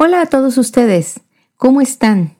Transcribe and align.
Hola 0.00 0.22
a 0.22 0.26
todos 0.26 0.58
ustedes, 0.58 1.22
¿cómo 1.56 1.80
están? 1.80 2.36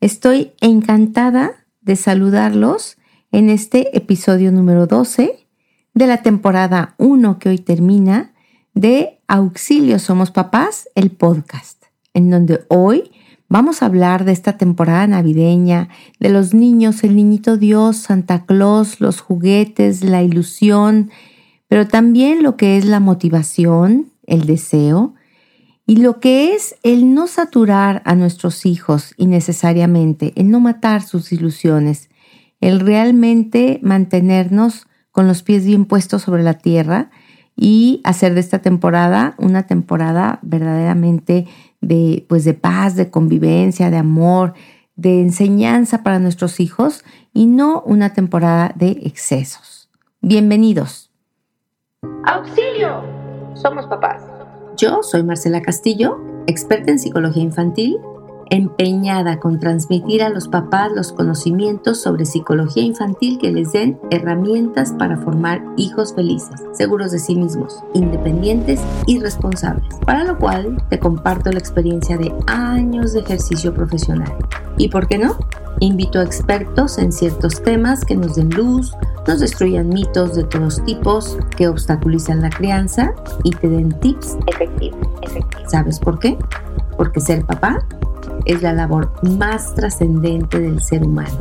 Estoy 0.00 0.52
encantada 0.62 1.66
de 1.82 1.96
saludarlos 1.96 2.96
en 3.32 3.50
este 3.50 3.94
episodio 3.94 4.50
número 4.50 4.86
12 4.86 5.46
de 5.92 6.06
la 6.06 6.22
temporada 6.22 6.94
1 6.96 7.38
que 7.38 7.50
hoy 7.50 7.58
termina 7.58 8.32
de 8.72 9.20
Auxilio 9.28 9.98
Somos 9.98 10.30
Papás, 10.30 10.88
el 10.94 11.10
podcast, 11.10 11.84
en 12.14 12.30
donde 12.30 12.64
hoy 12.68 13.10
vamos 13.46 13.82
a 13.82 13.86
hablar 13.86 14.24
de 14.24 14.32
esta 14.32 14.56
temporada 14.56 15.06
navideña, 15.06 15.90
de 16.18 16.30
los 16.30 16.54
niños, 16.54 17.04
el 17.04 17.14
niñito 17.14 17.58
Dios, 17.58 17.98
Santa 17.98 18.46
Claus, 18.46 19.02
los 19.02 19.20
juguetes, 19.20 20.02
la 20.02 20.22
ilusión, 20.22 21.10
pero 21.68 21.86
también 21.86 22.42
lo 22.42 22.56
que 22.56 22.78
es 22.78 22.86
la 22.86 23.00
motivación, 23.00 24.12
el 24.26 24.46
deseo, 24.46 25.12
y 25.86 25.96
lo 25.96 26.20
que 26.20 26.54
es 26.54 26.76
el 26.82 27.14
no 27.14 27.26
saturar 27.26 28.02
a 28.04 28.14
nuestros 28.14 28.66
hijos 28.66 29.14
innecesariamente, 29.16 30.32
el 30.36 30.50
no 30.50 30.60
matar 30.60 31.02
sus 31.02 31.32
ilusiones, 31.32 32.08
el 32.60 32.80
realmente 32.80 33.80
mantenernos 33.82 34.86
con 35.10 35.26
los 35.26 35.42
pies 35.42 35.66
bien 35.66 35.84
puestos 35.84 36.22
sobre 36.22 36.42
la 36.42 36.54
tierra 36.54 37.10
y 37.56 38.00
hacer 38.04 38.34
de 38.34 38.40
esta 38.40 38.60
temporada 38.60 39.34
una 39.38 39.66
temporada 39.66 40.38
verdaderamente 40.42 41.46
de, 41.80 42.24
pues 42.28 42.44
de 42.44 42.54
paz, 42.54 42.96
de 42.96 43.10
convivencia, 43.10 43.90
de 43.90 43.98
amor, 43.98 44.54
de 44.96 45.20
enseñanza 45.20 46.02
para 46.02 46.18
nuestros 46.18 46.60
hijos 46.60 47.04
y 47.32 47.46
no 47.46 47.82
una 47.84 48.14
temporada 48.14 48.72
de 48.76 48.90
excesos. 49.04 49.90
Bienvenidos. 50.20 51.10
¡Auxilio! 52.24 53.02
Somos 53.54 53.86
papás. 53.86 54.31
Yo 54.82 55.04
soy 55.04 55.22
Marcela 55.22 55.62
Castillo, 55.62 56.18
experta 56.48 56.90
en 56.90 56.98
psicología 56.98 57.44
infantil, 57.44 58.00
empeñada 58.50 59.38
con 59.38 59.60
transmitir 59.60 60.24
a 60.24 60.28
los 60.28 60.48
papás 60.48 60.90
los 60.92 61.12
conocimientos 61.12 62.00
sobre 62.00 62.24
psicología 62.24 62.82
infantil 62.82 63.38
que 63.38 63.52
les 63.52 63.70
den 63.70 64.00
herramientas 64.10 64.92
para 64.98 65.18
formar 65.18 65.62
hijos 65.76 66.12
felices, 66.16 66.60
seguros 66.72 67.12
de 67.12 67.20
sí 67.20 67.36
mismos, 67.36 67.80
independientes 67.94 68.80
y 69.06 69.20
responsables, 69.20 69.94
para 70.04 70.24
lo 70.24 70.36
cual 70.36 70.76
te 70.90 70.98
comparto 70.98 71.52
la 71.52 71.60
experiencia 71.60 72.18
de 72.18 72.34
años 72.48 73.12
de 73.12 73.20
ejercicio 73.20 73.72
profesional. 73.72 74.34
¿Y 74.78 74.88
por 74.88 75.06
qué 75.06 75.16
no? 75.16 75.36
Invito 75.78 76.18
a 76.18 76.24
expertos 76.24 76.98
en 76.98 77.12
ciertos 77.12 77.62
temas 77.62 78.04
que 78.04 78.16
nos 78.16 78.34
den 78.34 78.50
luz, 78.50 78.96
nos 79.26 79.40
destruyan 79.40 79.88
mitos 79.88 80.34
de 80.34 80.44
todos 80.44 80.84
tipos 80.84 81.38
que 81.56 81.68
obstaculizan 81.68 82.42
la 82.42 82.50
crianza 82.50 83.14
y 83.44 83.50
te 83.50 83.68
den 83.68 83.90
tips 84.00 84.36
efectivos. 84.46 85.08
¿Sabes 85.68 85.98
por 85.98 86.18
qué? 86.18 86.36
Porque 86.96 87.20
ser 87.20 87.44
papá 87.44 87.86
es 88.44 88.62
la 88.62 88.72
labor 88.72 89.12
más 89.38 89.74
trascendente 89.74 90.60
del 90.60 90.80
ser 90.80 91.04
humano. 91.04 91.38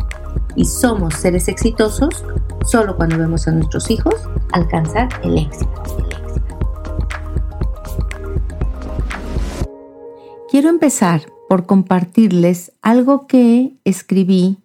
Y 0.56 0.66
somos 0.66 1.16
seres 1.16 1.48
exitosos 1.48 2.24
solo 2.66 2.96
cuando 2.96 3.18
vemos 3.18 3.48
a 3.48 3.52
nuestros 3.52 3.90
hijos 3.90 4.16
alcanzar. 4.52 5.10
El 5.24 5.38
éxito. 5.38 5.72
Quiero 10.50 10.70
empezar 10.70 11.22
por 11.48 11.66
compartirles 11.66 12.74
algo 12.82 13.26
que 13.26 13.78
escribí 13.86 14.60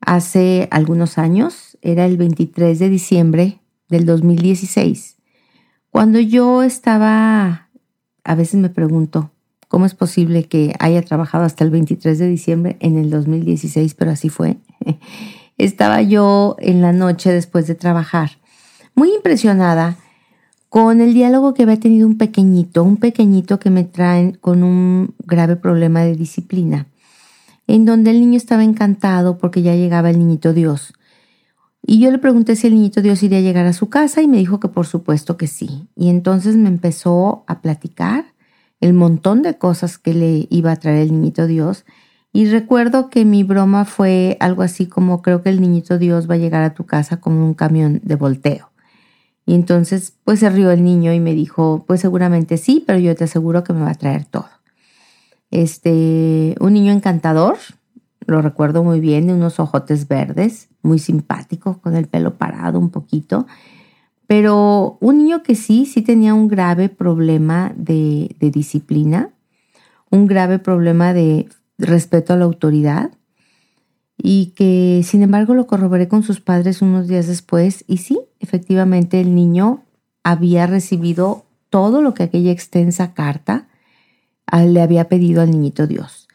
hace 0.00 0.68
algunos 0.70 1.18
años, 1.18 1.75
era 1.86 2.04
el 2.04 2.16
23 2.16 2.78
de 2.78 2.88
diciembre 2.88 3.60
del 3.88 4.06
2016, 4.06 5.16
cuando 5.90 6.18
yo 6.18 6.62
estaba, 6.62 7.68
a 8.24 8.34
veces 8.34 8.60
me 8.60 8.68
pregunto, 8.68 9.30
¿cómo 9.68 9.86
es 9.86 9.94
posible 9.94 10.44
que 10.44 10.74
haya 10.78 11.00
trabajado 11.02 11.44
hasta 11.44 11.64
el 11.64 11.70
23 11.70 12.18
de 12.18 12.28
diciembre 12.28 12.76
en 12.80 12.98
el 12.98 13.08
2016? 13.08 13.94
Pero 13.94 14.10
así 14.10 14.28
fue. 14.28 14.58
Estaba 15.58 16.02
yo 16.02 16.56
en 16.58 16.82
la 16.82 16.92
noche 16.92 17.32
después 17.32 17.66
de 17.66 17.76
trabajar, 17.76 18.32
muy 18.94 19.14
impresionada 19.14 19.96
con 20.68 21.00
el 21.00 21.14
diálogo 21.14 21.54
que 21.54 21.62
había 21.62 21.80
tenido 21.80 22.06
un 22.06 22.18
pequeñito, 22.18 22.82
un 22.82 22.98
pequeñito 22.98 23.58
que 23.58 23.70
me 23.70 23.84
traen 23.84 24.32
con 24.32 24.64
un 24.64 25.14
grave 25.24 25.56
problema 25.56 26.02
de 26.02 26.16
disciplina, 26.16 26.88
en 27.68 27.84
donde 27.84 28.10
el 28.10 28.20
niño 28.20 28.36
estaba 28.36 28.64
encantado 28.64 29.38
porque 29.38 29.62
ya 29.62 29.74
llegaba 29.74 30.10
el 30.10 30.18
niñito 30.18 30.52
Dios. 30.52 30.92
Y 31.88 32.00
yo 32.00 32.10
le 32.10 32.18
pregunté 32.18 32.56
si 32.56 32.66
el 32.66 32.74
niñito 32.74 33.00
Dios 33.00 33.22
iría 33.22 33.38
a 33.38 33.42
llegar 33.42 33.64
a 33.64 33.72
su 33.72 33.88
casa 33.88 34.20
y 34.20 34.26
me 34.26 34.38
dijo 34.38 34.58
que 34.58 34.66
por 34.66 34.86
supuesto 34.86 35.36
que 35.36 35.46
sí. 35.46 35.88
Y 35.94 36.08
entonces 36.08 36.56
me 36.56 36.68
empezó 36.68 37.44
a 37.46 37.60
platicar 37.60 38.24
el 38.80 38.92
montón 38.92 39.42
de 39.42 39.56
cosas 39.56 39.96
que 39.96 40.12
le 40.12 40.48
iba 40.50 40.72
a 40.72 40.76
traer 40.76 41.02
el 41.02 41.12
niñito 41.12 41.46
Dios. 41.46 41.84
Y 42.32 42.46
recuerdo 42.46 43.08
que 43.08 43.24
mi 43.24 43.44
broma 43.44 43.84
fue 43.84 44.36
algo 44.40 44.62
así 44.62 44.86
como 44.86 45.22
creo 45.22 45.42
que 45.42 45.48
el 45.48 45.60
niñito 45.60 45.96
Dios 45.96 46.28
va 46.28 46.34
a 46.34 46.38
llegar 46.38 46.64
a 46.64 46.74
tu 46.74 46.86
casa 46.86 47.20
como 47.20 47.46
un 47.46 47.54
camión 47.54 48.00
de 48.02 48.16
volteo. 48.16 48.72
Y 49.46 49.54
entonces, 49.54 50.12
pues 50.24 50.40
se 50.40 50.50
rió 50.50 50.72
el 50.72 50.82
niño 50.82 51.12
y 51.12 51.20
me 51.20 51.34
dijo, 51.34 51.84
pues 51.86 52.00
seguramente 52.00 52.56
sí, 52.56 52.82
pero 52.84 52.98
yo 52.98 53.14
te 53.14 53.24
aseguro 53.24 53.62
que 53.62 53.72
me 53.72 53.82
va 53.82 53.92
a 53.92 53.94
traer 53.94 54.24
todo. 54.24 54.48
Este, 55.52 56.56
un 56.58 56.72
niño 56.72 56.92
encantador, 56.92 57.56
lo 58.26 58.42
recuerdo 58.42 58.82
muy 58.82 59.00
bien, 59.00 59.26
de 59.26 59.34
unos 59.34 59.60
ojotes 59.60 60.08
verdes, 60.08 60.68
muy 60.82 60.98
simpático, 60.98 61.80
con 61.80 61.96
el 61.96 62.06
pelo 62.06 62.36
parado 62.36 62.78
un 62.78 62.90
poquito, 62.90 63.46
pero 64.26 64.98
un 65.00 65.18
niño 65.18 65.42
que 65.42 65.54
sí, 65.54 65.86
sí 65.86 66.02
tenía 66.02 66.34
un 66.34 66.48
grave 66.48 66.88
problema 66.88 67.72
de, 67.76 68.34
de 68.40 68.50
disciplina, 68.50 69.30
un 70.10 70.26
grave 70.26 70.58
problema 70.58 71.12
de 71.12 71.48
respeto 71.78 72.32
a 72.32 72.36
la 72.36 72.44
autoridad 72.44 73.12
y 74.16 74.46
que 74.56 75.02
sin 75.04 75.22
embargo 75.22 75.54
lo 75.54 75.66
corroboré 75.66 76.08
con 76.08 76.22
sus 76.22 76.40
padres 76.40 76.82
unos 76.82 77.06
días 77.06 77.26
después 77.26 77.84
y 77.86 77.98
sí, 77.98 78.20
efectivamente 78.40 79.20
el 79.20 79.34
niño 79.34 79.84
había 80.24 80.66
recibido 80.66 81.44
todo 81.70 82.02
lo 82.02 82.14
que 82.14 82.24
aquella 82.24 82.50
extensa 82.50 83.14
carta 83.14 83.68
ah, 84.46 84.64
le 84.64 84.80
había 84.80 85.08
pedido 85.08 85.42
al 85.42 85.50
niñito 85.50 85.86
Dios. 85.86 86.25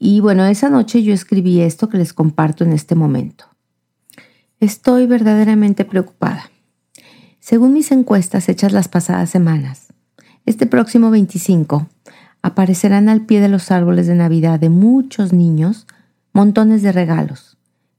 Y 0.00 0.20
bueno, 0.20 0.46
esa 0.46 0.70
noche 0.70 1.02
yo 1.02 1.12
escribí 1.12 1.60
esto 1.60 1.88
que 1.88 1.98
les 1.98 2.12
comparto 2.12 2.62
en 2.62 2.72
este 2.72 2.94
momento. 2.94 3.46
Estoy 4.60 5.06
verdaderamente 5.06 5.84
preocupada. 5.84 6.50
Según 7.40 7.72
mis 7.72 7.90
encuestas 7.90 8.48
hechas 8.48 8.72
las 8.72 8.86
pasadas 8.88 9.30
semanas, 9.30 9.88
este 10.46 10.66
próximo 10.66 11.10
25 11.10 11.88
aparecerán 12.42 13.08
al 13.08 13.26
pie 13.26 13.40
de 13.40 13.48
los 13.48 13.72
árboles 13.72 14.06
de 14.06 14.14
Navidad 14.14 14.60
de 14.60 14.68
muchos 14.68 15.32
niños 15.32 15.86
montones 16.32 16.82
de 16.82 16.92
regalos, 16.92 17.58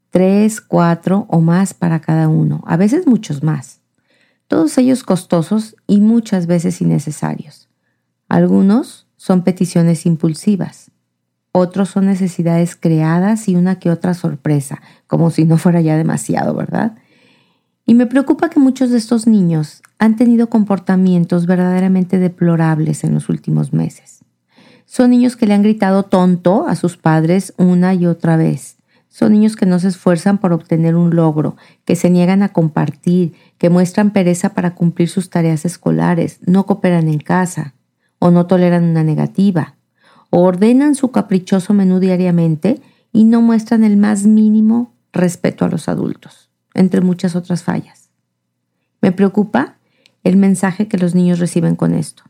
tres, 0.10 0.62
cuatro 0.62 1.26
o 1.30 1.42
más 1.42 1.74
para 1.74 2.00
cada 2.00 2.30
uno, 2.30 2.64
a 2.66 2.78
veces 2.78 3.08
muchos 3.08 3.44
más, 3.44 3.82
todos 4.48 4.78
ellos 4.78 5.04
costosos 5.04 5.76
y 5.86 6.00
muchas 6.00 6.48
veces 6.48 6.80
innecesarios. 6.80 7.68
Algunos 8.30 9.08
son 9.18 9.44
peticiones 9.44 10.06
impulsivas, 10.06 10.92
otros 11.52 11.90
son 11.90 12.06
necesidades 12.06 12.76
creadas 12.76 13.48
y 13.48 13.56
una 13.56 13.80
que 13.80 13.90
otra 13.90 14.14
sorpresa, 14.14 14.82
como 15.08 15.32
si 15.32 15.46
no 15.46 15.58
fuera 15.58 15.82
ya 15.82 15.98
demasiado, 15.98 16.54
¿verdad? 16.54 16.96
Y 17.86 17.96
me 17.96 18.06
preocupa 18.06 18.50
que 18.50 18.60
muchos 18.60 18.92
de 18.92 18.98
estos 18.98 19.26
niños 19.26 19.82
han 19.98 20.16
tenido 20.16 20.50
comportamientos 20.50 21.48
verdaderamente 21.48 22.20
deplorables 22.20 23.04
en 23.04 23.16
los 23.16 23.30
últimos 23.30 23.74
meses. 23.74 24.20
Son 24.86 25.10
niños 25.10 25.36
que 25.36 25.48
le 25.48 25.54
han 25.56 25.64
gritado 25.64 26.04
tonto 26.04 26.68
a 26.68 26.76
sus 26.76 26.98
padres 26.98 27.54
una 27.58 27.94
y 27.96 28.06
otra 28.06 28.38
vez. 28.38 28.78
Son 29.08 29.32
niños 29.32 29.56
que 29.56 29.66
no 29.66 29.80
se 29.80 29.88
esfuerzan 29.88 30.38
por 30.38 30.54
obtener 30.54 30.96
un 30.96 31.16
logro, 31.16 31.58
que 31.84 31.96
se 31.96 32.12
niegan 32.12 32.44
a 32.44 32.50
compartir, 32.50 33.34
que 33.58 33.72
muestran 33.72 34.12
pereza 34.12 34.54
para 34.54 34.76
cumplir 34.76 35.10
sus 35.10 35.32
tareas 35.32 35.66
escolares, 35.66 36.40
no 36.46 36.68
cooperan 36.68 37.08
en 37.08 37.20
casa, 37.20 37.74
o 38.20 38.30
no 38.30 38.46
toleran 38.46 38.84
una 38.84 39.04
negativa, 39.04 39.76
ordenan 40.30 40.96
su 40.96 41.12
caprichoso 41.12 41.74
menú 41.74 42.00
diariamente 42.00 42.82
y 43.12 43.24
no 43.24 43.42
muestran 43.42 43.84
el 43.84 43.98
más 43.98 44.26
mínimo 44.26 44.94
respeto 45.12 45.66
a 45.66 45.70
los 45.70 45.90
adultos, 45.90 46.50
entre 46.74 47.02
muchas 47.02 47.36
otras 47.36 47.64
fallas. 47.64 48.10
Me 49.02 49.12
preocupa 49.12 49.78
el 50.24 50.38
mensaje 50.38 50.88
que 50.88 50.98
los 50.98 51.16
niños 51.16 51.40
reciben 51.40 51.76
con 51.76 51.94
esto. 51.94 52.24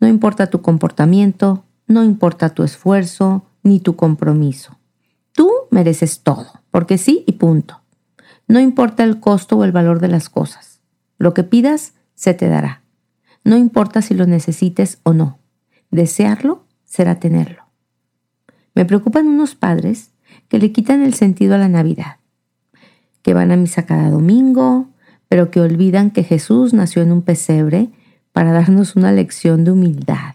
No 0.00 0.08
importa 0.08 0.48
tu 0.48 0.62
comportamiento, 0.62 1.64
no 1.86 2.04
importa 2.04 2.50
tu 2.50 2.62
esfuerzo 2.62 3.44
ni 3.62 3.80
tu 3.80 3.96
compromiso. 3.96 4.78
Tú 5.32 5.50
mereces 5.70 6.20
todo, 6.20 6.62
porque 6.70 6.98
sí 6.98 7.24
y 7.26 7.32
punto. 7.32 7.82
No 8.46 8.60
importa 8.60 9.04
el 9.04 9.20
costo 9.20 9.58
o 9.58 9.64
el 9.64 9.72
valor 9.72 10.00
de 10.00 10.08
las 10.08 10.28
cosas. 10.28 10.80
Lo 11.18 11.34
que 11.34 11.44
pidas 11.44 11.94
se 12.14 12.34
te 12.34 12.48
dará. 12.48 12.82
No 13.44 13.56
importa 13.56 14.02
si 14.02 14.14
lo 14.14 14.26
necesites 14.26 14.98
o 15.02 15.12
no. 15.12 15.38
Desearlo 15.90 16.64
será 16.88 17.20
tenerlo. 17.20 17.62
Me 18.74 18.84
preocupan 18.84 19.28
unos 19.28 19.54
padres 19.54 20.10
que 20.48 20.58
le 20.58 20.72
quitan 20.72 21.02
el 21.02 21.14
sentido 21.14 21.54
a 21.54 21.58
la 21.58 21.68
Navidad, 21.68 22.16
que 23.22 23.34
van 23.34 23.52
a 23.52 23.56
misa 23.56 23.86
cada 23.86 24.10
domingo, 24.10 24.88
pero 25.28 25.50
que 25.50 25.60
olvidan 25.60 26.10
que 26.10 26.24
Jesús 26.24 26.72
nació 26.72 27.02
en 27.02 27.12
un 27.12 27.22
pesebre 27.22 27.90
para 28.32 28.52
darnos 28.52 28.96
una 28.96 29.12
lección 29.12 29.64
de 29.64 29.72
humildad 29.72 30.34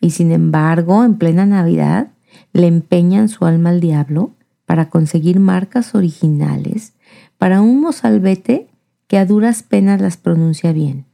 Y 0.00 0.10
sin 0.10 0.32
embargo, 0.32 1.04
en 1.04 1.14
plena 1.14 1.46
Navidad, 1.46 2.08
le 2.52 2.66
empeñan 2.66 3.28
su 3.28 3.46
alma 3.46 3.70
al 3.70 3.80
diablo 3.80 4.32
para 4.66 4.90
conseguir 4.90 5.40
marcas 5.40 5.94
originales 5.94 6.92
para 7.38 7.60
un 7.60 7.80
mozalbete 7.80 8.68
que 9.06 9.18
a 9.18 9.26
duras 9.26 9.62
penas 9.62 10.00
las 10.00 10.16
pronuncia 10.16 10.72
bien. 10.72 11.04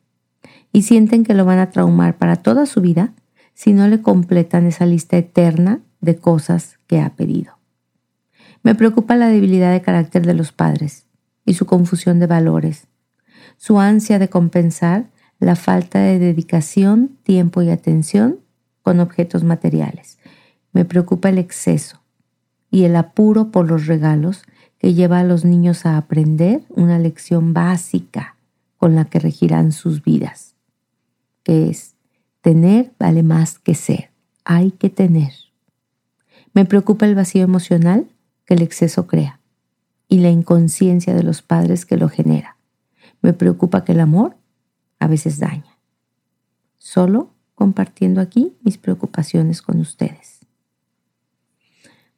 Y 0.72 0.82
sienten 0.82 1.22
que 1.24 1.34
lo 1.34 1.44
van 1.44 1.58
a 1.58 1.70
traumar 1.70 2.16
para 2.16 2.36
toda 2.36 2.66
su 2.66 2.80
vida 2.80 3.12
si 3.54 3.72
no 3.72 3.88
le 3.88 4.02
completan 4.02 4.66
esa 4.66 4.86
lista 4.86 5.16
eterna 5.16 5.80
de 6.00 6.16
cosas 6.16 6.78
que 6.86 7.00
ha 7.00 7.14
pedido. 7.14 7.58
Me 8.62 8.74
preocupa 8.74 9.16
la 9.16 9.28
debilidad 9.28 9.72
de 9.72 9.82
carácter 9.82 10.24
de 10.24 10.34
los 10.34 10.52
padres 10.52 11.06
y 11.44 11.54
su 11.54 11.66
confusión 11.66 12.20
de 12.20 12.26
valores, 12.26 12.86
su 13.56 13.80
ansia 13.80 14.18
de 14.18 14.28
compensar 14.28 15.10
la 15.38 15.56
falta 15.56 15.98
de 15.98 16.18
dedicación, 16.18 17.18
tiempo 17.24 17.62
y 17.62 17.70
atención 17.70 18.38
con 18.82 19.00
objetos 19.00 19.42
materiales. 19.42 20.18
Me 20.72 20.84
preocupa 20.84 21.28
el 21.28 21.38
exceso 21.38 22.02
y 22.70 22.84
el 22.84 22.96
apuro 22.96 23.50
por 23.50 23.68
los 23.68 23.86
regalos 23.86 24.42
que 24.78 24.94
lleva 24.94 25.20
a 25.20 25.24
los 25.24 25.44
niños 25.44 25.86
a 25.86 25.96
aprender 25.96 26.62
una 26.68 26.98
lección 26.98 27.54
básica 27.54 28.36
con 28.76 28.94
la 28.94 29.04
que 29.04 29.20
regirán 29.20 29.72
sus 29.72 30.02
vidas, 30.02 30.54
que 31.44 31.70
es 31.70 31.94
tener 32.42 32.92
vale 32.98 33.22
más 33.22 33.58
que 33.58 33.74
ser, 33.74 34.10
hay 34.44 34.72
que 34.72 34.90
tener. 34.90 35.32
Me 36.52 36.66
preocupa 36.66 37.06
el 37.06 37.14
vacío 37.14 37.42
emocional 37.42 38.08
que 38.44 38.54
el 38.54 38.62
exceso 38.62 39.06
crea 39.06 39.40
y 40.08 40.18
la 40.18 40.28
inconsciencia 40.28 41.14
de 41.14 41.22
los 41.22 41.40
padres 41.40 41.86
que 41.86 41.96
lo 41.96 42.10
genera. 42.10 42.58
Me 43.22 43.32
preocupa 43.32 43.84
que 43.84 43.92
el 43.92 44.00
amor 44.00 44.36
a 44.98 45.06
veces 45.06 45.38
daña. 45.38 45.78
Solo 46.76 47.30
compartiendo 47.54 48.20
aquí 48.20 48.54
mis 48.62 48.76
preocupaciones 48.76 49.62
con 49.62 49.80
ustedes. 49.80 50.40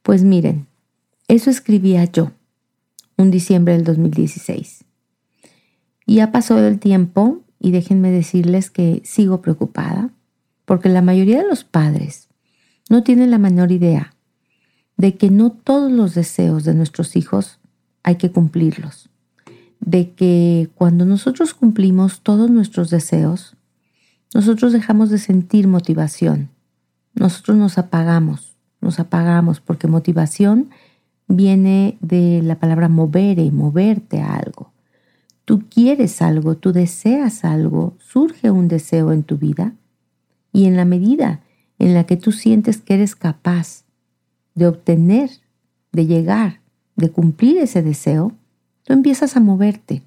Pues 0.01 0.23
miren, 0.23 0.67
eso 1.27 1.49
escribía 1.49 2.03
yo 2.05 2.31
un 3.17 3.31
diciembre 3.31 3.73
del 3.73 3.83
2016. 3.83 4.83
Y 6.05 6.19
ha 6.19 6.31
pasado 6.31 6.67
el 6.67 6.79
tiempo 6.79 7.41
y 7.59 7.71
déjenme 7.71 8.11
decirles 8.11 8.69
que 8.69 9.01
sigo 9.05 9.41
preocupada 9.41 10.11
porque 10.65 10.89
la 10.89 11.01
mayoría 11.01 11.41
de 11.41 11.47
los 11.47 11.63
padres 11.63 12.27
no 12.89 13.03
tienen 13.03 13.31
la 13.31 13.37
menor 13.37 13.71
idea 13.71 14.15
de 14.97 15.15
que 15.15 15.29
no 15.29 15.51
todos 15.51 15.91
los 15.91 16.15
deseos 16.15 16.63
de 16.63 16.73
nuestros 16.73 17.15
hijos 17.15 17.59
hay 18.03 18.15
que 18.15 18.31
cumplirlos, 18.31 19.09
de 19.79 20.11
que 20.11 20.69
cuando 20.75 21.05
nosotros 21.05 21.53
cumplimos 21.53 22.21
todos 22.21 22.49
nuestros 22.49 22.89
deseos, 22.89 23.55
nosotros 24.33 24.73
dejamos 24.73 25.09
de 25.09 25.17
sentir 25.17 25.67
motivación, 25.67 26.49
nosotros 27.13 27.57
nos 27.57 27.77
apagamos, 27.77 28.57
nos 28.81 28.99
apagamos 28.99 29.59
porque 29.59 29.87
motivación 29.87 30.69
viene 31.27 31.97
de 32.01 32.41
la 32.43 32.59
palabra 32.59 32.89
movere, 32.89 33.49
moverte 33.51 34.21
a 34.21 34.35
algo. 34.35 34.71
Tú 35.45 35.63
quieres 35.69 36.21
algo, 36.21 36.55
tú 36.55 36.71
deseas 36.71 37.45
algo, 37.45 37.95
surge 37.99 38.51
un 38.51 38.67
deseo 38.67 39.11
en 39.11 39.23
tu 39.23 39.37
vida 39.37 39.73
y 40.55 40.67
en 40.67 40.77
la 40.77 40.85
medida 40.85 41.41
en 41.79 41.93
la 41.93 42.05
que 42.05 42.15
tú 42.15 42.31
sientes 42.31 42.77
que 42.77 42.93
eres 42.93 43.13
capaz 43.13 43.83
de 44.53 44.67
obtener, 44.67 45.29
de 45.91 46.05
llegar, 46.05 46.61
de 46.95 47.11
cumplir 47.11 47.57
ese 47.57 47.83
deseo, 47.83 48.31
tú 48.83 48.93
empiezas 48.93 49.35
a 49.35 49.41
moverte. 49.41 50.01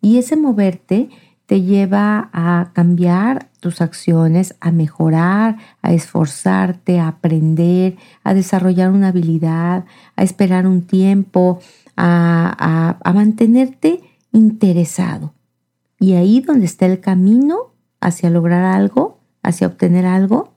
Y 0.00 0.18
ese 0.18 0.36
moverte 0.36 1.08
te 1.46 1.62
lleva 1.62 2.30
a 2.32 2.70
cambiar 2.74 3.50
tus 3.58 3.80
acciones, 3.80 4.54
a 4.60 4.70
mejorar, 4.70 5.56
a 5.82 5.92
esforzarte, 5.92 7.00
a 7.00 7.08
aprender, 7.08 7.96
a 8.22 8.34
desarrollar 8.34 8.92
una 8.92 9.08
habilidad, 9.08 9.84
a 10.14 10.22
esperar 10.22 10.68
un 10.68 10.82
tiempo, 10.82 11.58
a, 11.96 12.98
a 13.02 13.12
mantenerte 13.12 14.00
interesado. 14.30 15.34
Y 15.98 16.12
ahí 16.12 16.40
donde 16.40 16.66
está 16.66 16.86
el 16.86 17.00
camino 17.00 17.72
hacia 18.00 18.30
lograr 18.30 18.62
algo, 18.62 19.15
hacia 19.46 19.68
obtener 19.68 20.06
algo, 20.06 20.54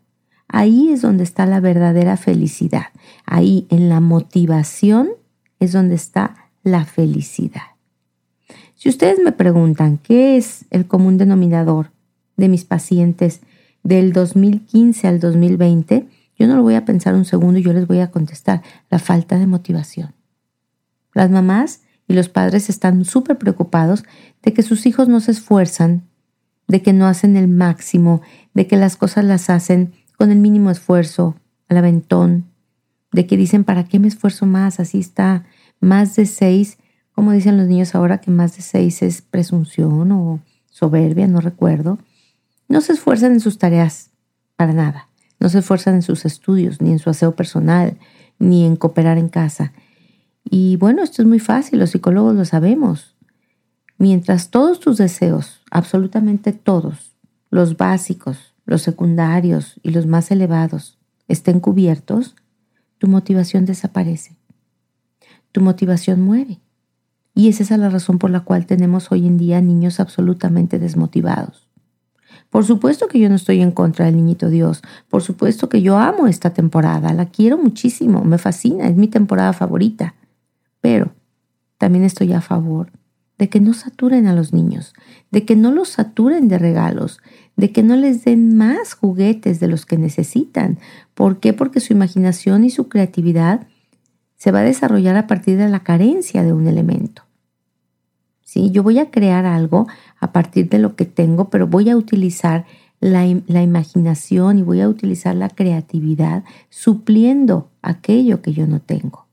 ahí 0.47 0.89
es 0.89 1.03
donde 1.03 1.23
está 1.23 1.45
la 1.45 1.59
verdadera 1.59 2.17
felicidad. 2.17 2.87
Ahí 3.25 3.67
en 3.69 3.87
la 3.87 3.99
motivación 3.99 5.09
es 5.59 5.73
donde 5.73 5.93
está 5.93 6.49
la 6.63 6.85
felicidad. 6.85 7.61
Si 8.75 8.89
ustedes 8.89 9.19
me 9.23 9.31
preguntan 9.31 9.99
qué 9.99 10.37
es 10.37 10.65
el 10.71 10.87
común 10.87 11.17
denominador 11.17 11.91
de 12.35 12.47
mis 12.47 12.65
pacientes 12.65 13.41
del 13.83 14.11
2015 14.11 15.07
al 15.07 15.19
2020, 15.19 16.07
yo 16.35 16.47
no 16.47 16.55
lo 16.55 16.63
voy 16.63 16.75
a 16.75 16.85
pensar 16.85 17.13
un 17.13 17.25
segundo 17.25 17.59
yo 17.59 17.73
les 17.73 17.85
voy 17.85 17.99
a 17.99 18.09
contestar 18.09 18.63
la 18.89 18.97
falta 18.97 19.37
de 19.37 19.45
motivación. 19.45 20.15
Las 21.13 21.29
mamás 21.29 21.81
y 22.07 22.13
los 22.13 22.27
padres 22.27 22.69
están 22.69 23.05
súper 23.05 23.37
preocupados 23.37 24.03
de 24.41 24.53
que 24.53 24.63
sus 24.63 24.87
hijos 24.87 25.07
no 25.07 25.19
se 25.19 25.31
esfuerzan, 25.31 26.08
de 26.69 26.81
que 26.81 26.93
no 26.93 27.07
hacen 27.07 27.35
el 27.35 27.49
máximo, 27.49 28.21
de 28.53 28.67
que 28.67 28.77
las 28.77 28.95
cosas 28.95 29.25
las 29.25 29.49
hacen 29.49 29.91
con 30.17 30.31
el 30.31 30.37
mínimo 30.37 30.69
esfuerzo, 30.71 31.35
al 31.67 31.77
aventón, 31.77 32.45
de 33.11 33.25
que 33.25 33.35
dicen, 33.35 33.63
¿para 33.63 33.85
qué 33.85 33.99
me 33.99 34.07
esfuerzo 34.07 34.45
más? 34.45 34.79
Así 34.79 34.99
está, 34.99 35.45
más 35.81 36.15
de 36.15 36.27
seis, 36.27 36.77
como 37.11 37.31
dicen 37.31 37.57
los 37.57 37.67
niños 37.67 37.95
ahora, 37.95 38.19
que 38.21 38.29
más 38.29 38.55
de 38.55 38.61
seis 38.61 39.01
es 39.01 39.23
presunción 39.23 40.11
o 40.11 40.39
soberbia, 40.69 41.27
no 41.27 41.41
recuerdo. 41.41 41.97
No 42.67 42.81
se 42.81 42.93
esfuerzan 42.93 43.33
en 43.33 43.39
sus 43.39 43.57
tareas, 43.57 44.11
para 44.55 44.73
nada. 44.73 45.09
No 45.39 45.49
se 45.49 45.59
esfuerzan 45.59 45.95
en 45.95 46.01
sus 46.03 46.23
estudios, 46.23 46.81
ni 46.81 46.91
en 46.91 46.99
su 46.99 47.09
aseo 47.09 47.35
personal, 47.35 47.97
ni 48.37 48.63
en 48.65 48.75
cooperar 48.75 49.17
en 49.17 49.29
casa. 49.29 49.73
Y 50.43 50.75
bueno, 50.75 51.01
esto 51.01 51.23
es 51.23 51.27
muy 51.27 51.39
fácil, 51.39 51.79
los 51.79 51.89
psicólogos 51.89 52.35
lo 52.35 52.45
sabemos. 52.45 53.15
Mientras 54.01 54.49
todos 54.49 54.79
tus 54.79 54.95
deseos, 54.95 55.59
absolutamente 55.71 56.53
todos, 56.53 57.17
los 57.49 57.75
básicos, 57.75 58.55
los 58.65 58.81
secundarios 58.81 59.77
y 59.83 59.91
los 59.91 60.05
más 60.05 60.31
elevados, 60.31 60.97
estén 61.27 61.59
cubiertos, 61.59 62.33
tu 62.97 63.09
motivación 63.09 63.65
desaparece. 63.65 64.37
Tu 65.51 65.59
motivación 65.59 66.21
muere. 66.21 66.61
Y 67.35 67.49
esa 67.49 67.63
es 67.63 67.71
la 67.71 67.89
razón 67.89 68.19
por 68.19 68.29
la 68.29 68.39
cual 68.39 68.65
tenemos 68.67 69.11
hoy 69.11 69.27
en 69.27 69.37
día 69.37 69.59
niños 69.59 69.99
absolutamente 69.99 70.79
desmotivados. 70.79 71.67
Por 72.49 72.65
supuesto 72.65 73.09
que 73.09 73.19
yo 73.19 73.27
no 73.27 73.35
estoy 73.35 73.59
en 73.59 73.71
contra 73.71 74.05
del 74.05 74.15
niñito 74.15 74.47
Dios. 74.47 74.81
Por 75.09 75.23
supuesto 75.23 75.67
que 75.67 75.81
yo 75.81 75.97
amo 75.97 76.27
esta 76.27 76.51
temporada. 76.51 77.13
La 77.13 77.25
quiero 77.25 77.57
muchísimo. 77.57 78.23
Me 78.23 78.37
fascina. 78.37 78.87
Es 78.87 78.95
mi 78.95 79.09
temporada 79.09 79.51
favorita. 79.51 80.15
Pero 80.79 81.11
también 81.77 82.05
estoy 82.05 82.31
a 82.31 82.39
favor 82.39 82.93
de 83.39 83.49
que 83.49 83.61
no 83.61 83.73
saturen 83.73 84.27
a 84.27 84.35
los 84.35 84.53
niños, 84.53 84.93
de 85.31 85.45
que 85.45 85.55
no 85.55 85.71
los 85.71 85.89
saturen 85.89 86.49
de 86.49 86.59
regalos, 86.59 87.19
de 87.55 87.71
que 87.71 87.81
no 87.81 87.95
les 87.95 88.25
den 88.25 88.55
más 88.55 88.93
juguetes 88.93 89.61
de 89.61 89.69
los 89.69 89.85
que 89.85 89.97
necesitan. 89.97 90.77
¿Por 91.13 91.39
qué? 91.39 91.53
Porque 91.53 91.79
su 91.79 91.93
imaginación 91.93 92.65
y 92.65 92.69
su 92.69 92.89
creatividad 92.89 93.65
se 94.35 94.51
va 94.51 94.59
a 94.59 94.63
desarrollar 94.63 95.15
a 95.15 95.25
partir 95.25 95.57
de 95.57 95.69
la 95.69 95.79
carencia 95.79 96.43
de 96.43 96.51
un 96.51 96.67
elemento. 96.67 97.23
¿Sí? 98.43 98.71
Yo 98.71 98.83
voy 98.83 98.99
a 98.99 99.09
crear 99.09 99.45
algo 99.45 99.87
a 100.19 100.33
partir 100.33 100.67
de 100.69 100.79
lo 100.79 100.95
que 100.95 101.05
tengo, 101.05 101.49
pero 101.49 101.65
voy 101.65 101.89
a 101.89 101.95
utilizar 101.95 102.65
la, 102.99 103.25
la, 103.47 103.63
imaginación 103.63 104.57
y 104.57 104.63
voy 104.63 104.81
a 104.81 104.89
utilizar 104.89 105.33
la 105.35 105.47
creatividad 105.47 106.43
supliendo 106.69 107.69
aquello 107.81 108.41
que 108.41 108.51
yo 108.51 108.67
no 108.67 108.81
tengo. 108.81 109.28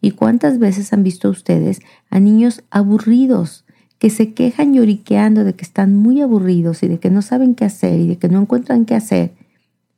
¿Y 0.00 0.12
cuántas 0.12 0.58
veces 0.58 0.92
han 0.92 1.02
visto 1.02 1.28
ustedes 1.30 1.80
a 2.10 2.20
niños 2.20 2.62
aburridos 2.70 3.64
que 3.98 4.10
se 4.10 4.34
quejan 4.34 4.74
lloriqueando 4.74 5.44
de 5.44 5.54
que 5.54 5.64
están 5.64 5.94
muy 5.94 6.20
aburridos 6.20 6.82
y 6.82 6.88
de 6.88 6.98
que 6.98 7.10
no 7.10 7.22
saben 7.22 7.54
qué 7.54 7.64
hacer 7.64 8.00
y 8.00 8.06
de 8.06 8.18
que 8.18 8.28
no 8.28 8.40
encuentran 8.40 8.84
qué 8.84 8.94
hacer 8.94 9.32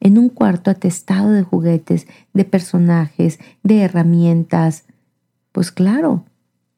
en 0.01 0.19
un 0.19 0.29
cuarto 0.29 0.71
atestado 0.71 1.31
de 1.31 1.43
juguetes, 1.43 2.07
de 2.33 2.45
personajes, 2.45 3.39
de 3.63 3.81
herramientas. 3.81 4.85
Pues 5.53 5.73
claro, 5.73 6.25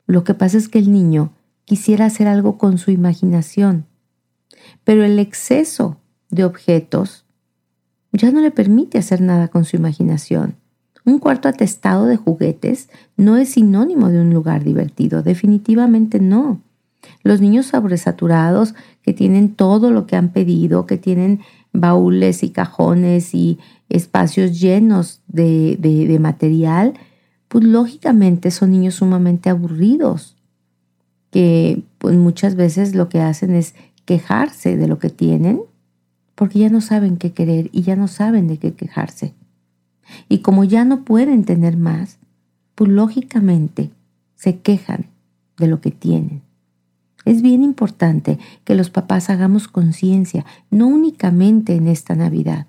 lo 0.07 0.25
que 0.25 0.35
pasa 0.35 0.57
es 0.57 0.69
que 0.69 0.79
el 0.79 0.91
niño 0.91 1.33
quisiera 1.65 2.07
hacer 2.07 2.27
algo 2.27 2.59
con 2.59 2.79
su 2.79 2.91
imaginación, 2.91 3.87
pero 4.85 5.05
el 5.05 5.19
exceso 5.19 5.99
de 6.31 6.45
objetos 6.45 7.27
ya 8.13 8.31
no 8.31 8.41
le 8.41 8.51
permite 8.51 8.99
hacer 8.99 9.21
nada 9.21 9.49
con 9.49 9.65
su 9.65 9.77
imaginación. 9.77 10.57
Un 11.05 11.19
cuarto 11.19 11.49
atestado 11.49 12.07
de 12.07 12.17
juguetes 12.17 12.89
no 13.17 13.37
es 13.37 13.51
sinónimo 13.51 14.11
de 14.11 14.21
un 14.21 14.33
lugar 14.33 14.65
divertido, 14.65 15.23
definitivamente 15.23 16.21
no. 16.21 16.61
Los 17.23 17.41
niños 17.41 17.67
sobresaturados 17.67 18.75
que 19.03 19.13
tienen 19.13 19.55
todo 19.55 19.91
lo 19.91 20.07
que 20.07 20.17
han 20.17 20.31
pedido, 20.31 20.87
que 20.87 20.99
tienen 20.99 21.41
baúles 21.73 22.43
y 22.43 22.51
cajones 22.51 23.35
y 23.35 23.59
espacios 23.89 24.59
llenos 24.61 25.21
de, 25.27 26.19
material, 26.21 26.95
pues 27.49 27.65
lógicamente 27.65 28.51
son 28.51 28.73
niños 28.73 28.97
sumamente 28.97 29.51
aburridos, 29.51 30.37
que 31.31 31.83
pues 31.99 32.17
muchas 32.17 32.55
veces 32.55 32.95
lo 32.95 33.09
que 33.09 33.21
hacen 33.21 33.55
es 33.55 33.75
quejarse 34.05 34.77
de 34.77 34.87
lo 34.87 34.99
que 34.99 35.11
tienen, 35.11 35.61
porque 36.35 36.61
ya 36.61 36.69
no 36.69 36.81
saben 36.81 37.17
qué 37.17 37.33
querer 37.33 37.69
y 37.73 37.83
ya 37.83 37.97
no 37.97 38.09
saben 38.09 38.47
de 38.47 38.59
qué 38.59 38.73
quejarse. 38.73 39.35
Y 40.29 40.39
como 40.39 40.65
ya 40.65 40.85
no 40.85 41.05
pueden 41.05 41.45
tener 41.45 41.77
más, 41.77 42.19
pues 42.75 42.91
lógicamente 42.91 43.91
se 44.37 44.61
quejan 44.61 45.07
de 45.59 45.67
lo 45.67 45.81
que 45.81 45.91
tienen. 45.91 46.43
Es 47.25 47.43
bien 47.43 47.63
importante 47.63 48.39
que 48.65 48.75
los 48.75 48.91
papás 48.91 49.29
hagamos 49.29 49.69
conciencia, 49.69 50.47
no 50.71 50.87
únicamente 50.87 51.75
en 51.75 51.89
esta 51.89 52.15
Navidad, 52.15 52.67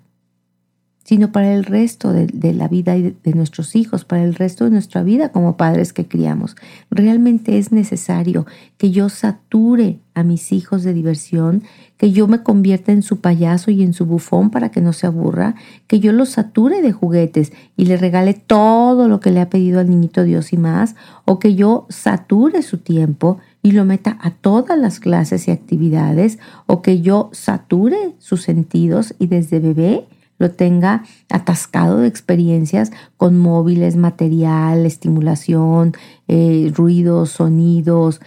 sino 1.04 1.32
para 1.32 1.52
el 1.52 1.64
resto 1.64 2.12
de, 2.12 2.54
la 2.54 2.68
vida 2.68 2.92
de, 2.92 3.14
de 3.22 3.32
nuestros 3.34 3.74
hijos, 3.74 4.04
para 4.04 4.22
el 4.22 4.34
resto 4.34 4.64
de 4.64 4.70
nuestra 4.70 5.02
vida 5.02 5.30
como 5.30 5.56
padres 5.56 5.92
que 5.92 6.06
criamos. 6.06 6.56
Realmente 6.90 7.58
es 7.58 7.72
necesario 7.72 8.46
que 8.78 8.90
yo 8.90 9.08
sature 9.08 9.98
a 10.14 10.22
mis 10.22 10.52
hijos 10.52 10.84
de 10.84 10.92
diversión, 10.92 11.62
que 11.96 12.12
yo 12.12 12.28
me 12.28 12.42
convierta 12.42 12.92
en 12.92 13.02
su 13.02 13.20
payaso 13.20 13.70
y 13.70 13.82
en 13.82 13.94
su 13.94 14.06
bufón 14.06 14.50
para 14.50 14.70
que 14.70 14.80
no 14.80 14.92
se 14.92 15.06
aburra, 15.06 15.54
que 15.86 16.00
yo 16.00 16.12
lo 16.12 16.26
sature 16.26 16.82
de 16.82 16.92
juguetes 16.92 17.52
y 17.76 17.86
le 17.86 17.96
regale 17.96 18.34
todo 18.34 19.08
lo 19.08 19.20
que 19.20 19.30
le 19.30 19.40
ha 19.40 19.50
pedido 19.50 19.80
al 19.80 19.88
niñito 19.88 20.24
Dios 20.24 20.52
y 20.52 20.56
más, 20.56 20.94
o 21.24 21.38
que 21.38 21.54
yo 21.54 21.86
sature 21.88 22.62
su 22.62 22.78
tiempo 22.78 23.38
y 23.62 23.72
lo 23.72 23.84
meta 23.84 24.18
a 24.20 24.30
todas 24.30 24.78
las 24.78 25.00
clases 25.00 25.48
y 25.48 25.50
actividades, 25.50 26.38
o 26.66 26.82
que 26.82 27.00
yo 27.00 27.30
sature 27.32 28.14
sus 28.18 28.42
sentidos 28.42 29.14
y 29.18 29.26
desde 29.26 29.60
bebé 29.60 30.06
lo 30.42 30.50
tenga 30.50 31.04
atascado 31.30 31.98
de 31.98 32.08
experiencias 32.08 32.90
con 33.16 33.38
móviles, 33.38 33.94
material, 33.94 34.84
estimulación, 34.84 35.92
eh, 36.26 36.72
ruidos, 36.74 37.30
sonidos, 37.30 38.20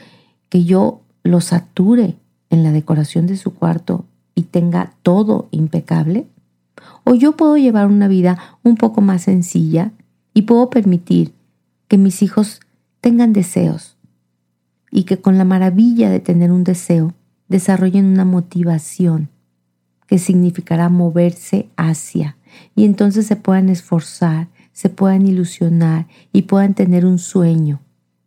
que 0.48 0.64
yo 0.64 1.02
lo 1.24 1.42
sature 1.42 2.16
en 2.50 2.64
la 2.64 2.72
decoración 2.72 3.28
de 3.28 3.36
su 3.36 3.54
cuarto 3.54 4.06
y 4.34 4.44
tenga 4.44 4.94
todo 5.04 5.50
impecable? 5.52 6.28
¿O 7.04 7.16
yo 7.16 7.34
puedo 7.34 7.58
llevar 7.58 7.88
una 7.88 8.08
vida 8.08 8.38
un 8.64 8.78
poco 8.78 9.02
más 9.02 9.24
sencilla 9.24 9.92
y 10.34 10.44
puedo 10.44 10.70
permitir 10.70 11.34
que 11.90 11.98
mis 11.98 12.24
hijos 12.24 12.62
tengan 13.02 13.34
deseos 13.34 13.98
y 14.90 15.04
que 15.04 15.18
con 15.18 15.38
la 15.38 15.44
maravilla 15.44 16.10
de 16.10 16.22
tener 16.22 16.54
un 16.54 16.64
deseo 16.64 17.14
desarrollen 17.50 18.06
una 18.06 18.24
motivación 18.24 19.30
que 20.08 20.20
significará 20.20 20.90
moverse 20.90 21.70
hacia, 21.78 22.38
y 22.76 22.86
entonces 22.86 23.26
se 23.26 23.36
puedan 23.36 23.70
esforzar, 23.70 24.48
se 24.72 24.90
puedan 24.90 25.26
ilusionar 25.26 26.08
y 26.32 26.44
puedan 26.44 26.74
tener 26.74 27.06
un 27.06 27.20
sueño, 27.20 27.82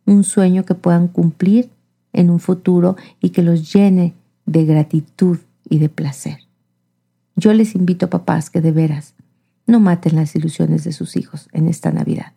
un 0.05 0.23
sueño 0.23 0.65
que 0.65 0.75
puedan 0.75 1.07
cumplir 1.07 1.69
en 2.13 2.29
un 2.29 2.39
futuro 2.39 2.95
y 3.21 3.29
que 3.29 3.43
los 3.43 3.71
llene 3.71 4.15
de 4.45 4.65
gratitud 4.65 5.39
y 5.69 5.79
de 5.79 5.89
placer. 5.89 6.39
Yo 7.35 7.53
les 7.53 7.75
invito, 7.75 8.09
papás, 8.09 8.49
que 8.49 8.61
de 8.61 8.71
veras 8.71 9.13
no 9.65 9.79
maten 9.79 10.15
las 10.15 10.35
ilusiones 10.35 10.83
de 10.83 10.91
sus 10.91 11.15
hijos 11.15 11.47
en 11.53 11.67
esta 11.67 11.91
Navidad. 11.91 12.33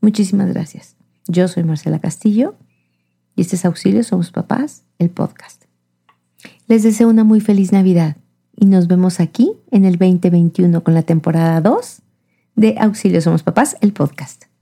Muchísimas 0.00 0.48
gracias. 0.48 0.96
Yo 1.26 1.48
soy 1.48 1.64
Marcela 1.64 1.98
Castillo 1.98 2.54
y 3.34 3.40
este 3.40 3.56
es 3.56 3.64
Auxilio 3.64 4.04
Somos 4.04 4.30
Papás, 4.30 4.84
el 4.98 5.10
podcast. 5.10 5.64
Les 6.66 6.82
deseo 6.82 7.08
una 7.08 7.24
muy 7.24 7.40
feliz 7.40 7.72
Navidad 7.72 8.16
y 8.56 8.66
nos 8.66 8.86
vemos 8.86 9.20
aquí 9.20 9.52
en 9.70 9.84
el 9.84 9.98
2021 9.98 10.82
con 10.82 10.94
la 10.94 11.02
temporada 11.02 11.60
2 11.60 12.02
de 12.56 12.76
Auxilio 12.78 13.20
Somos 13.20 13.42
Papás, 13.42 13.76
el 13.80 13.92
podcast. 13.92 14.53